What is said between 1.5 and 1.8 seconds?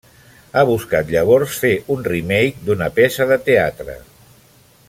fer